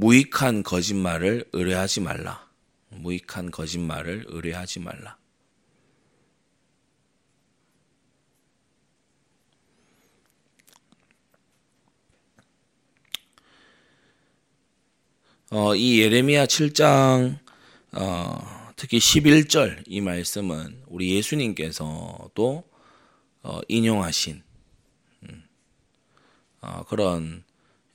[0.00, 2.48] 무익한 거짓말을 의뢰하지 말라.
[2.88, 5.18] 무익한 거짓말을 의뢰하지 말라.
[15.50, 17.38] 어, 이 예레미야 7장
[17.92, 22.64] 어, 특히 11절 이 말씀은 우리 예수님께서도
[23.42, 24.42] 어, 인용하신
[25.24, 25.44] 음,
[26.62, 27.44] 어, 그런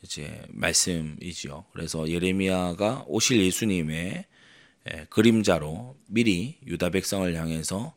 [0.05, 1.65] 이제 말씀이지요.
[1.73, 4.25] 그래서 예레미야가 오실 예수님의
[4.87, 7.93] 예, 그림자로 미리 유다 백성을 향해서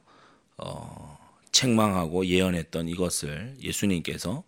[0.56, 1.18] 어,
[1.52, 4.42] 책망하고 예언했던 이것을 예수님께서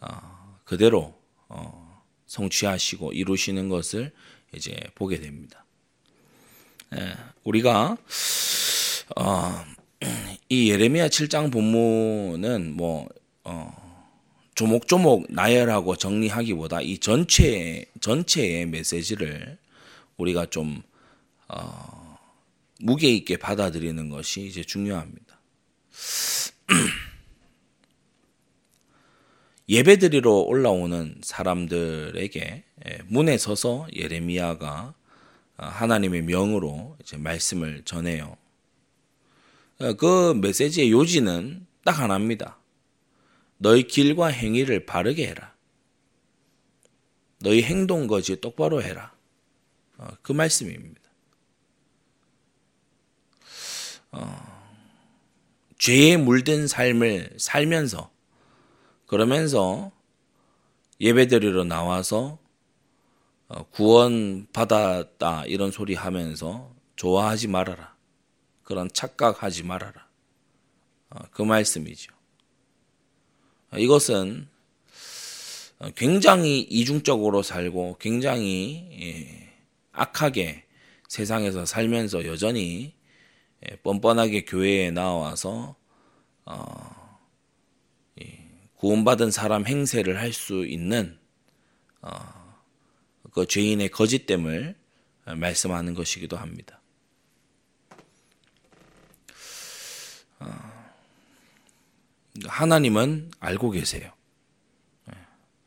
[0.00, 1.14] 어, 그대로
[1.48, 4.12] 어, 성취하시고 이루시는 것을
[4.52, 5.64] 이제 보게 됩니다.
[6.96, 7.96] 예, 우리가
[9.16, 9.64] 어,
[10.48, 13.08] 이 예레미야 7장 본문은 뭐
[13.44, 13.89] 어,
[14.60, 19.56] 조목조목 나열하고 정리하기보다 이 전체 전체의 메시지를
[20.18, 20.82] 우리가 좀
[21.48, 22.18] 어,
[22.78, 25.40] 무게 있게 받아들이는 것이 이제 중요합니다.
[29.70, 34.94] 예배드리러 올라오는 사람들에게 예, 문에 서서 예레미야가
[35.56, 38.36] 어, 하나님의 명으로 이제 말씀을 전해요.
[39.78, 42.60] 어, 그 메시지의 요지는 딱 하나입니다.
[43.62, 45.54] 너희 길과 행위를 바르게 해라.
[47.40, 49.14] 너희 행동 거지 똑바로 해라.
[49.98, 51.00] 어, 그 말씀입니다.
[55.80, 58.10] 죄에 물든 삶을 살면서
[59.06, 59.92] 그러면서
[61.00, 62.38] 예배드리러 나와서
[63.48, 67.96] 어, 구원 받았다 이런 소리 하면서 좋아하지 말아라.
[68.62, 70.06] 그런 착각하지 말아라.
[71.10, 72.19] 어, 그 말씀이죠.
[73.72, 74.48] 어, 이것은
[75.96, 79.52] 굉장히 이중적으로 살고 굉장히 예,
[79.92, 80.64] 악하게
[81.08, 82.94] 세상에서 살면서 여전히
[83.68, 85.76] 예, 뻔뻔하게 교회에 나와서
[88.76, 91.18] 구원받은 사람 행세를 할 수 있는
[93.32, 94.74] 그 죄인의 거짓됨을
[95.36, 96.80] 말씀하는 것이기도 합니다.
[102.44, 104.12] 어, 하나님은 알고 계세요.
[105.10, 105.18] 예,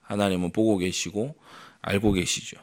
[0.02, 1.36] 하나님은 보고 계시고
[1.82, 2.58] 알고 계시죠.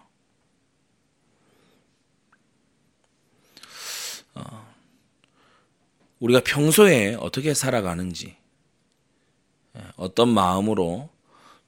[4.35, 4.75] 어,
[6.21, 8.37] 우리가 평소에 어떻게 살아가는지,
[9.77, 11.11] 예, 어떤 마음으로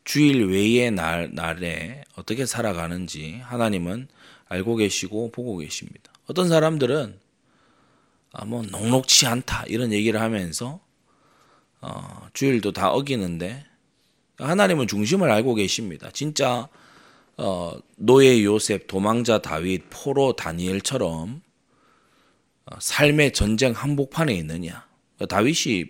[0.04, 4.08] 주일 외의 날, 날에 어떻게 살아가는지 하나님은
[4.46, 6.12] 알고 계시고 보고 계십니다.
[6.26, 7.20] 어떤 사람들은
[8.32, 10.80] 아, 뭐 녹록치 않다 이런 얘기를 하면서
[11.82, 13.64] 어, 주일도 다 어기는데
[14.38, 16.10] 하나님은 중심을 알고 계십니다.
[16.12, 16.68] 진짜
[17.36, 21.42] 어, 노예 요셉, 도망자 다윗, 포로 다니엘처럼
[22.66, 24.86] 어, 삶의 전쟁 한복판에 있느냐?
[25.28, 25.86] 다윗이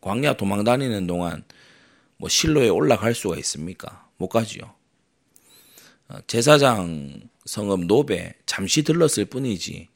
[0.00, 1.44] 광야 도망 다니는 동안
[2.16, 4.08] 뭐 실로에 올라갈 수가 있습니까?
[4.16, 4.74] 못 가지요.
[6.08, 9.88] 어, 제사장 성읍 노베 잠시 들렀을 뿐이지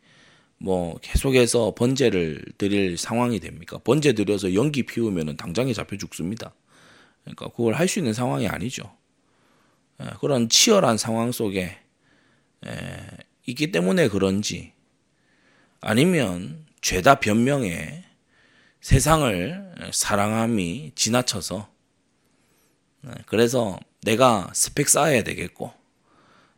[0.62, 3.78] 뭐 계속해서 번제를 드릴 상황이 됩니까?
[3.82, 6.54] 번제 드려서 연기 피우면 당장에 잡혀 죽습니다.
[7.24, 8.94] 그러니까 그걸 할 수 있는 상황이 아니죠.
[10.02, 11.78] 예, 그런 치열한 상황 속에
[12.66, 13.06] 예,
[13.46, 14.72] 있기 때문에 그런지
[15.80, 18.04] 아니면 죄다 변명에
[18.82, 21.70] 세상을 사랑함이 지나쳐서
[23.02, 25.72] 네, 그래서 내가 스펙 쌓아야 되겠고,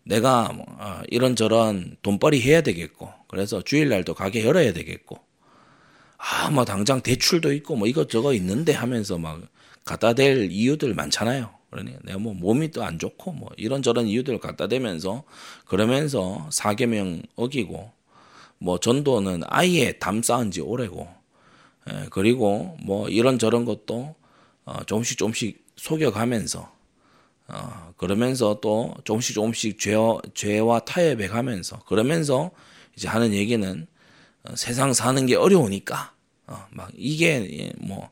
[0.05, 5.19] 내가 뭐, 어, 이런저런 돈벌이 해야 되겠고, 그래서 주일날도 가게 열어야 되겠고,
[6.19, 9.41] 아, 뭐 당장 대출도 있고, 뭐 이것저것 있는데 하면서 막
[9.85, 11.51] 갖다 댈 이유들 많잖아요.
[11.71, 15.25] 그러니 내가 뭐 몸이 또 안 좋고, 뭐 이런저런 이유들 갖다 대면서,
[15.67, 17.91] 그러면서 사계명 어기고,
[18.59, 21.09] 뭐 전도는 아예 담 쌓은 지 오래고,
[21.91, 24.15] 예, 그리고 뭐 이런저런 것도
[24.65, 26.73] 어, 조금씩 조금씩 속여가면서
[27.53, 32.51] 어, 그러면서 또 조금씩 조금씩 죄와, 죄와 타협해 가면서 그러면서
[32.97, 33.87] 이제 하는 얘기는
[34.45, 36.15] 어, 세상 사는 게 어려우니까
[36.47, 38.11] 어, 막 이게 예, 뭐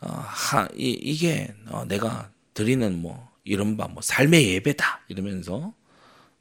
[0.00, 5.74] 어, 하, 이, 이게 어, 내가 드리는 뭐 이른바 뭐 삶의 예배다 이러면서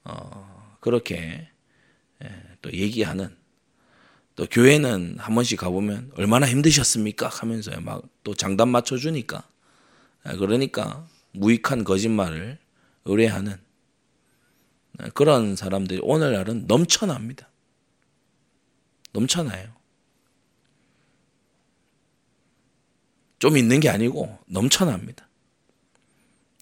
[0.03, 1.49] 어, 그렇게
[2.23, 2.29] 예,
[2.61, 3.35] 또 얘기하는
[4.35, 7.27] 또 교회는 한 번씩 가보면 얼마나 힘드셨습니까?
[7.27, 9.43] 하면서 막 또 장단 맞춰주니까.
[10.23, 12.57] 아, 그러니까 무익한 거짓말을
[13.05, 13.57] 의뢰하는
[14.99, 17.49] 아, 그런 사람들이 오늘날은 넘쳐납니다.
[19.13, 19.69] 넘쳐나요.
[23.39, 25.27] 좀 있는 게 아니고 넘쳐납니다.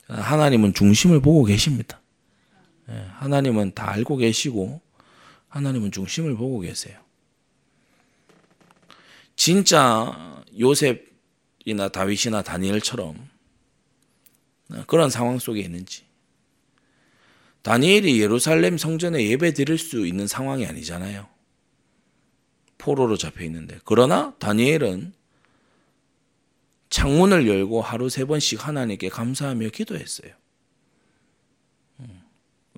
[0.07, 2.01] 하나님은 중심을 보고 계십니다.
[2.89, 4.81] 예, 하나님은 다 알고 계시고
[5.49, 6.99] 하나님은 중심을 보고 계세요.
[9.35, 13.29] 진짜 요셉이나 다윗이나 다니엘처럼
[14.87, 16.03] 그런 상황 속에 있는지
[17.63, 21.27] 다니엘이 예루살렘 성전에 예배 드릴 수 있는 상황이 아니잖아요.
[22.77, 25.13] 포로로 잡혀 있는데 그러나 다니엘은
[26.89, 30.31] 창문을 열고 하루 세 번씩 하나님께 감사하며 기도했어요.
[31.99, 32.21] 음.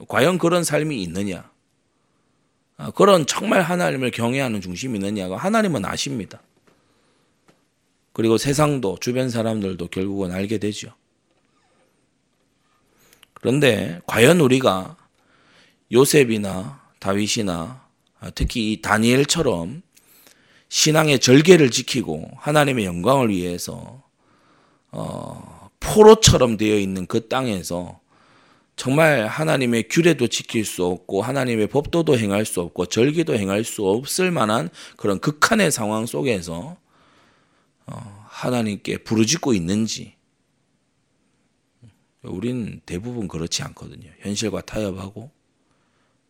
[0.08, 1.50] 과연 그런 삶이 있느냐?
[2.78, 6.42] 아, 그런 정말 하나님을 경외하는 중심이 있느냐가 하나님은 아십니다.
[8.12, 10.94] 그리고 세상도 주변 사람들도 결국은 알게 되죠.
[13.42, 14.96] 그런데 과연 우리가
[15.92, 17.84] 요셉이나 다윗이나
[18.36, 19.82] 특히 이 다니엘처럼
[20.70, 24.04] 신앙의 절개를 지키고 하나님의 영광을 위해서
[24.92, 28.00] 어, 포로처럼 되어 있는 그 땅에서
[28.76, 34.32] 정말 하나님의 규례도 지킬 수 없고 하나님의 법도도 행할 수 없고 절기도 행할 수 없을
[34.32, 36.78] 만한 그런 극한의 상황 속에서
[37.88, 40.14] 어, 하나님께 부르짖고 있는지
[42.24, 44.10] 우린 대부분 그렇지 않거든요.
[44.20, 45.32] 현실과 타협하고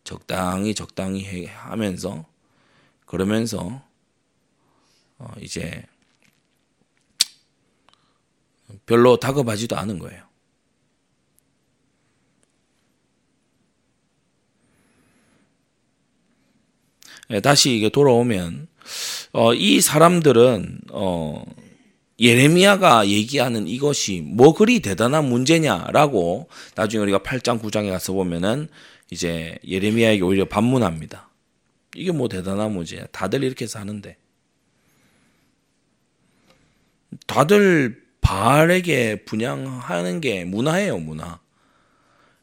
[0.04, 2.24] 적당히 적당히 하면서
[3.06, 3.82] 그러면서
[5.18, 5.84] 어, 이제
[8.86, 10.24] 별로 다급하지도 않은 거예요.
[17.30, 18.68] 예, 다시 이게 돌아오면
[19.32, 21.44] 어, 이 사람들은 어,
[22.22, 28.68] 예레미야가 얘기하는 이것이 뭐 그리 대단한 문제냐라고 나중에 우리가 8장 9장에 가서 보면은
[29.10, 31.28] 이제 예레미야에게 오히려 반문합니다.
[31.96, 33.06] 이게 뭐 대단한 문제냐?
[33.10, 34.16] 다들 이렇게 사는데
[37.26, 41.40] 다들 바알에게 분양하는 게 문화예요, 문화.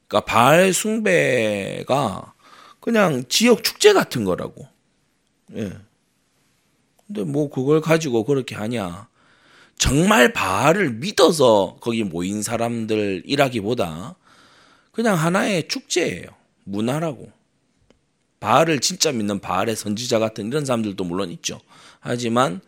[0.07, 2.33] 그러니까 바알 숭배가
[2.81, 4.67] 그냥 지역 축제 같은 거라고.
[5.55, 5.71] 예.
[7.07, 9.07] 근데 뭐 그걸 가지고 그렇게 하냐.
[9.79, 14.15] 정말 바알을 믿어서 거기 모인 사람들이라기보다
[14.91, 16.27] 그냥 하나의 축제예요.
[16.65, 17.31] 문화라고.
[18.41, 21.59] 바알을 진짜 믿는 바알의 선지자 같은 이런 사람들도 물론 있죠.
[22.01, 22.61] 하지만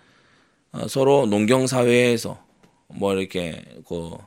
[0.71, 2.41] 어, 서로 농경 사회에서
[2.87, 4.17] 뭐 이렇게 그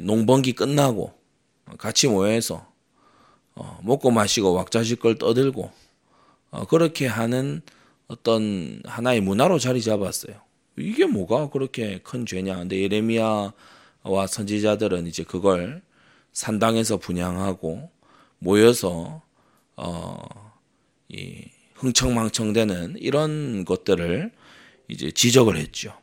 [0.00, 1.12] 농번기 끝나고
[1.76, 2.66] 같이 모여서
[3.56, 5.70] 어, 먹고 마시고 왁자지껄 떠들고
[6.52, 7.62] 어, 그렇게 하는
[8.06, 10.51] 어떤 하나의 문화로 자리 잡았어요.
[10.76, 12.56] 이게 뭐가 그렇게 큰 죄냐?
[12.56, 15.82] 근데 예레미야와 선지자들은 이제 그걸
[16.32, 17.90] 산당에서 분양하고
[18.38, 19.22] 모여서
[19.76, 20.52] 어
[21.12, 24.32] 이 흥청망청되는 이런 것들을
[24.88, 25.94] 이제 지적을 했죠.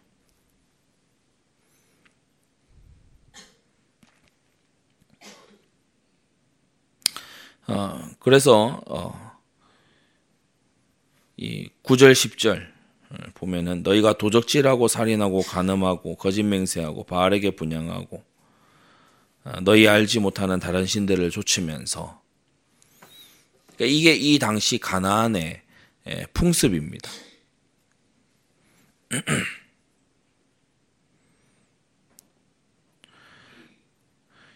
[7.67, 9.39] 어, 그래서 어,
[11.37, 12.71] 이 9절 10절
[13.33, 18.23] 보면은 너희가 도적질하고 살인하고 간음하고 거짓 맹세하고 바알에게 분양하고
[19.45, 22.21] 어, 너희 알지 못하는 다른 신들을 좇으면서
[23.75, 25.61] 그러니까 이게 이 당시 가나안의
[26.33, 27.09] 풍습입니다.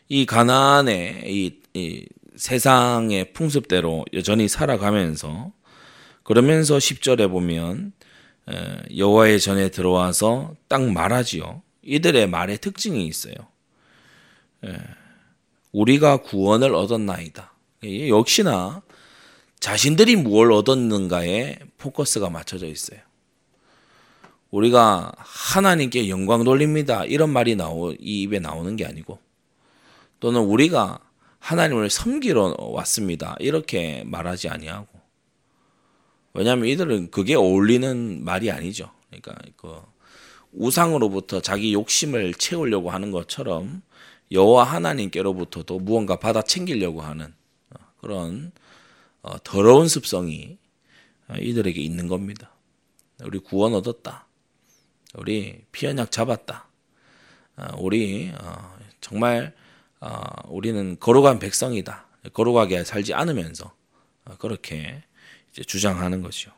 [0.09, 2.05] 이 가나안의 이, 이
[2.35, 5.53] 세상의 풍습대로 여전히 살아가면서
[6.23, 7.93] 그러면서 10절에 보면
[8.95, 11.61] 여호와의 전에 들어와서 딱 말하지요.
[11.81, 13.33] 이들의 말의 특징이 있어요.
[15.71, 17.53] 우리가 구원을 얻었나이다.
[18.07, 18.81] 역시나
[19.59, 22.99] 자신들이 무엇을 얻었는가에 포커스가 맞춰져 있어요.
[24.51, 27.05] 우리가 하나님께 영광 돌립니다.
[27.05, 29.19] 이런 말이 나오, 이 입에 나오는 게 아니고,
[30.19, 30.99] 또는 우리가
[31.39, 33.35] 하나님을 섬기러 왔습니다.
[33.39, 34.92] 이렇게 말하지 아니하고.
[36.33, 38.91] 왜냐하면 이들은 그게 어울리는 말이 아니죠.
[39.07, 39.81] 그러니까 그
[40.51, 43.81] 우상으로부터 자기 욕심을 채우려고 하는 것처럼
[44.31, 47.33] 여호와 하나님께로부터도 무언가 받아 챙기려고 하는
[47.69, 48.51] 어, 그런
[49.21, 50.57] 어, 더러운 습성이
[51.39, 52.51] 이들에게 있는 겁니다.
[53.23, 54.27] 우리 구원 얻었다.
[55.15, 56.67] 우리 피언약 잡았다.
[57.57, 59.53] 어, 우리 어, 정말
[59.99, 62.07] 어, 우리는 거룩한 백성이다.
[62.33, 63.73] 거룩하게 살지 않으면서
[64.39, 65.03] 그렇게
[65.65, 66.51] 주장하는 것이요.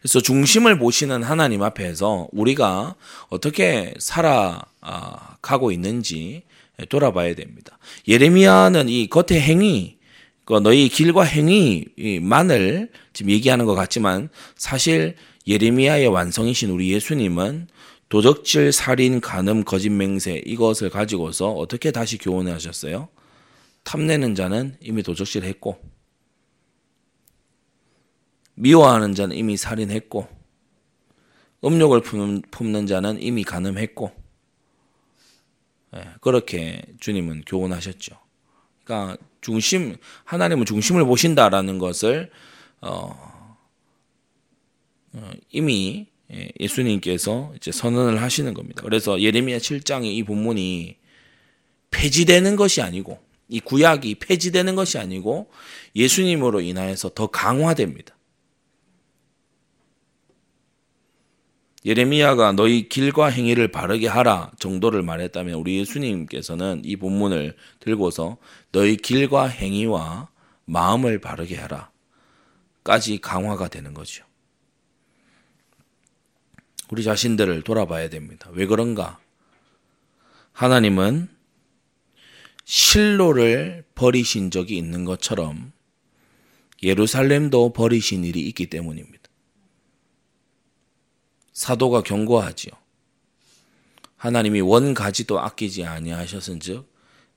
[0.00, 2.96] 그래서 중심을 보시는 하나님 앞에서 우리가
[3.28, 6.42] 어떻게 살아가고 있는지
[6.88, 7.78] 돌아봐야 됩니다.
[8.08, 9.98] 예레미야는 이 겉의 행위,
[10.44, 15.14] 그 너희 길과 행위만을 지금 얘기하는 것 같지만 사실
[15.46, 17.68] 예레미야의 완성이신 우리 예수님은
[18.12, 23.08] 도적질, 살인, 간음, 거짓 맹세 이것을 가지고서 어떻게 다시 교훈을 하셨어요?
[23.84, 25.80] 탐내는 자는 이미 도적질 했고
[28.52, 30.28] 미워하는 자는 이미 살인했고
[31.64, 34.12] 음욕을 품는, 자는 이미 간음했고
[35.96, 38.14] 예, 그렇게 주님은 교훈하셨죠.
[38.84, 42.30] 그러니까 중심 하나님은 중심을 보신다라는 것을
[42.82, 43.56] 어,
[45.14, 48.82] 어, 이미 예, 예수님께서 이제 선언을 하시는 겁니다.
[48.82, 50.96] 그래서 예레미야 7장의 이 본문이
[51.90, 55.50] 폐지되는 것이 아니고 이 구약이 폐지되는 것이 아니고
[55.94, 58.16] 예수님으로 인하여서 더 강화됩니다.
[61.84, 68.38] 예레미야가 너희 길과 행위를 바르게 하라 정도를 말했다면 우리 예수님께서는 이 본문을 들고서
[68.70, 70.28] 너희 길과 행위와
[70.64, 71.90] 마음을 바르게 하라
[72.84, 74.24] 까지 강화가 되는 거죠.
[76.92, 78.50] 우리 자신들을 돌아봐야 됩니다.
[78.52, 79.18] 왜 그런가?
[80.52, 81.26] 하나님은
[82.66, 85.72] 실로를 버리신 적이 있는 것처럼
[86.82, 89.22] 예루살렘도 버리신 일이 있기 때문입니다.
[91.54, 92.72] 사도가 경고하지요.
[94.16, 96.86] 하나님이 원 가지도 아끼지 아니하셨은즉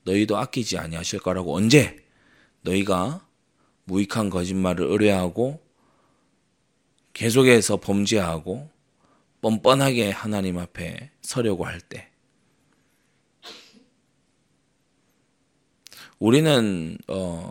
[0.02, 2.04] 너희도 아끼지 아니하실 거라고 언제
[2.60, 3.26] 너희가
[3.84, 5.64] 무익한 거짓말을 의뢰하고
[7.14, 8.75] 계속해서 범죄하고
[9.46, 12.08] 뻔뻔하게 하나님 앞에 서려고 할 때
[16.18, 17.50] 우리는 어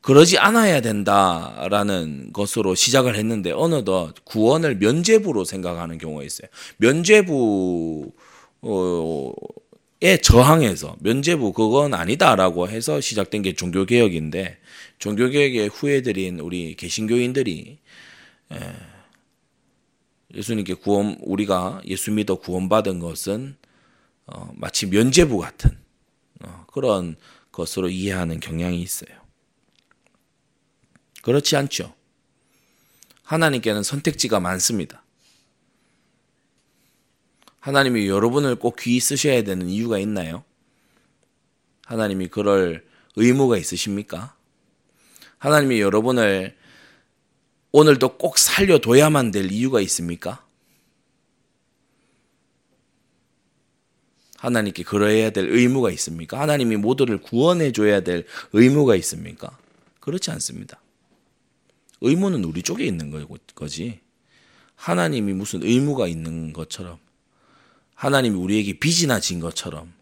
[0.00, 6.48] 그러지 않아야 된다라는 것으로 시작을 했는데 어느덧 구원을 면죄부로 생각하는 경우가 있어요.
[6.78, 8.10] 면죄부에
[10.22, 14.58] 저항해서 면죄부 그건 아니다라고 해서 시작된 게 종교 개혁인데
[14.98, 17.78] 종교 개혁의 후예들인 우리 개신교인들이
[18.54, 18.89] 예
[20.38, 23.56] 수님께 구원 우리가 예수 믿어 구원받은 것은
[24.26, 25.76] 어, 마치 면죄부 같은
[26.40, 27.16] 어, 그런
[27.50, 29.18] 것으로 이해하는 경향이 있어요.
[31.22, 31.94] 그렇지 않죠.
[33.22, 35.04] 하나님께는 선택지가 많습니다.
[37.60, 40.44] 하나님이 여러분을 꼭 귀히 쓰셔야 되는 이유가 있나요?
[41.84, 44.34] 하나님이 그럴 의무가 있으십니까?
[45.38, 46.56] 하나님이 여러분을
[47.72, 50.44] 오늘도 꼭 살려둬야만 될 이유가 있습니까?
[54.36, 56.40] 하나님께 그러해야 될 의무가 있습니까?
[56.40, 59.58] 하나님이 모두를 구원해 줘야 될 의무가 있습니까?
[60.00, 60.80] 그렇지 않습니다.
[62.00, 63.12] 의무는 우리 쪽에 있는
[63.54, 64.00] 거지.
[64.74, 66.98] 하나님이 무슨 의무가 있는 것처럼
[67.94, 69.92] 하나님이 우리에게 빚이나 진 것처럼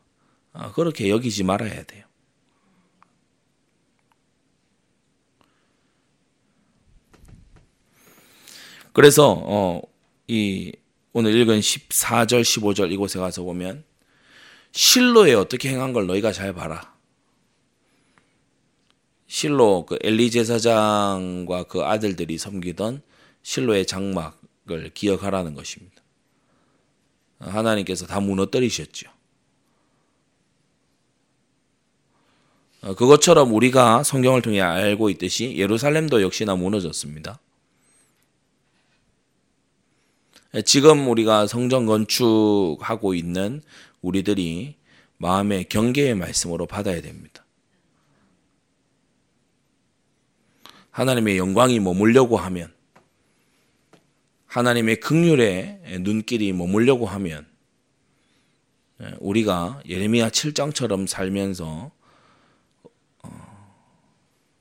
[0.52, 2.07] 아, 그렇게 여기지 말아야 돼요.
[8.98, 9.80] 그래서 어,
[10.26, 10.72] 이
[11.12, 13.84] 오늘 읽은 14절 15절 이곳에 가서 보면
[14.72, 16.96] 실로에 어떻게 행한 걸 너희가 잘 봐라.
[19.28, 23.02] 실로 그 엘리 제사장과 그 아들들이 섬기던
[23.42, 26.02] 실로의 장막을 기억하라는 것입니다.
[27.38, 29.08] 하나님께서 다 무너뜨리셨죠.
[32.80, 37.38] 어, 그것처럼 우리가 성경을 통해 알고 있듯이 예루살렘도 역시나 무너졌습니다.
[40.64, 43.62] 지금 우리가 성전 건축하고 있는
[44.00, 44.76] 우리들이
[45.18, 47.44] 마음의 경계의 말씀으로 받아야 됩니다.
[50.90, 52.72] 하나님의 영광이 머물려고 하면
[54.46, 57.46] 하나님의 극률의 눈길이 머물려고 하면
[59.00, 61.92] 예, 우리가 예레미야 7장처럼 살면서
[63.22, 63.78] 어,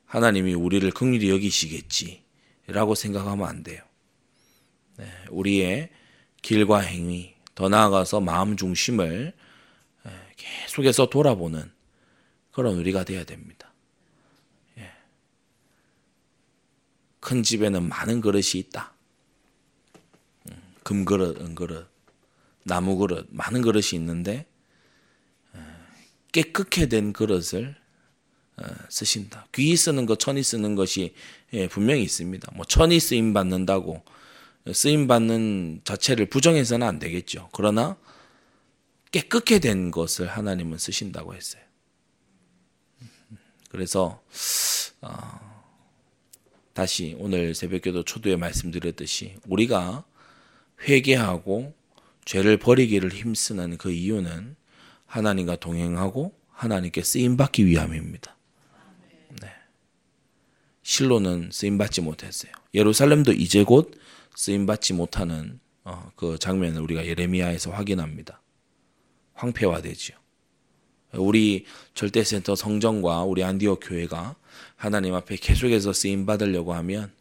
[0.05, 3.86] 하나님이 우리를 극률히 여기시겠지라고 생각하면 안 돼요.
[4.97, 5.89] 네, 우리의
[6.41, 9.33] 길과 행위, 더 나아가서 마음 중심을
[10.05, 11.71] 예, 계속해서 돌아보는
[12.51, 13.73] 그런 우리가 되어야 됩니다.
[17.19, 18.93] 큰 집에는 많은 그릇이 있다.
[20.49, 21.89] 음, 금그릇, 은그릇,
[22.63, 24.45] 나무그릇, 많은 그릇이 있는데
[26.31, 27.75] 깨끗게 된 그릇을
[28.55, 29.45] 어, 쓰신다.
[29.53, 31.13] 귀히 쓰는 것, 천이 쓰는 것이
[31.51, 32.49] 예, 분명히 있습니다.
[32.55, 34.03] 뭐 천이 쓰임 받는다고
[34.73, 37.49] 쓰임 받는 자체를 부정해서는 안 되겠죠.
[37.53, 37.97] 그러나
[39.11, 41.61] 깨끗게 된 것을 하나님은 쓰신다고 했어요.
[43.69, 44.21] 그래서
[45.01, 45.11] 어,
[46.73, 50.05] 다시 오늘 새벽기도 초두에 말씀드렸듯이 우리가
[50.87, 51.73] 회개하고
[52.25, 54.55] 죄를 버리기를 힘쓰는 그 이유는
[55.05, 58.35] 하나님과 동행하고 하나님께 쓰임 받기 위함입니다.
[59.41, 59.49] 네.
[60.83, 62.51] 실로는 쓰임 받지 못했어요.
[62.73, 63.91] 예루살렘도 이제 곧
[64.37, 68.39] 쓰임 받지 못하는 어, 그 장면을 우리가 예레미야에서 확인합니다.
[69.33, 70.15] 황폐화되지요.
[71.13, 71.65] 우리
[71.95, 74.35] 절대센터 성정과 우리 안디옥 교회가
[74.75, 77.11] 하나님 앞에 계속해서 쓰임 받으려고 하면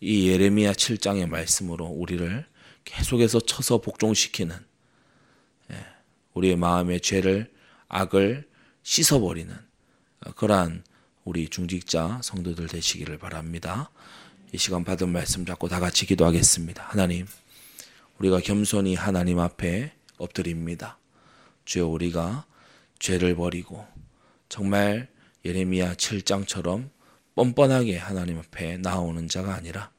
[0.00, 2.44] 이 예레미야 7장의 말씀으로 우리를
[2.84, 4.56] 계속해서 쳐서 복종시키는
[5.70, 5.76] 예,
[6.34, 7.48] 우리의 마음의 죄를
[7.86, 8.48] 악을
[8.82, 9.54] 씻어버리는
[10.34, 10.82] 그러한
[11.22, 13.92] 우리 중직자 성도들 되시기를 바랍니다.
[14.52, 16.82] 이 시간 받은 말씀 잡고 다 같이 기도하겠습니다.
[16.82, 17.26] 하나님,
[18.18, 20.98] 우리가 겸손히 하나님 앞에 엎드립니다.
[21.64, 22.46] 주여 우리가
[22.98, 23.86] 죄를 버리고
[24.48, 25.08] 정말
[25.44, 26.90] 예레미야 7장처럼
[27.36, 29.92] 뻔뻔하게 하나님 앞에 나오는 자가 아니라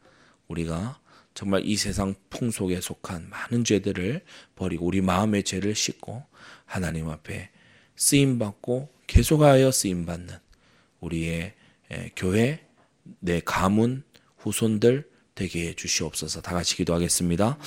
[0.49, 0.99] 우리가
[1.33, 4.21] 정말 이 세상 풍속에 속한 많은 죄들을
[4.55, 6.25] 버리고 우리 마음의 죄를 씻고
[6.65, 7.49] 하나님 앞에
[7.95, 10.35] 쓰임 받고 계속하여 쓰임 받는
[10.99, 11.53] 우리의
[12.17, 12.67] 교회
[13.19, 14.03] 내 가문
[14.41, 16.41] 후손들 되게 해 주시옵소서.
[16.41, 17.57] 다 같이 기도하겠습니다.